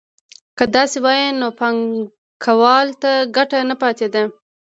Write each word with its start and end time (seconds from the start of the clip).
که 0.57 0.65
داسې 0.75 0.97
وای 1.05 1.21
نو 1.39 1.47
بانکوال 1.57 2.87
ته 3.01 3.11
ګټه 3.35 3.59
نه 3.69 3.75
پاتېده 3.81 4.23